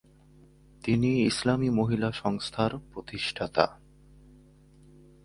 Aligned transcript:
তিনি 0.83 1.11
"ইসলামি 1.25 1.69
মহিলা 1.69 2.11
সংস্থার" 2.11 2.71
প্রতিষ্ঠাতা। 2.93 3.65